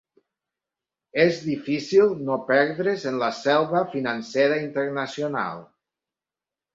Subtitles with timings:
[1.23, 5.61] És difícil no perdre's en la selva financera internacional.